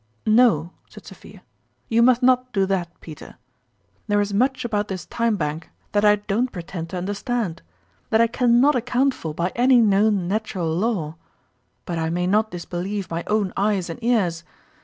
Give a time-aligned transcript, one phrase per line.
[0.25, 1.43] "No," said Sophia,"
[1.87, 3.35] you must not do that, Peter.
[4.07, 7.61] There is much about this Time Bank that I don't pretend to understand,
[8.09, 11.17] that I can not account for by any known natural law;
[11.85, 14.43] but I may not disbelieve my own eyes and ears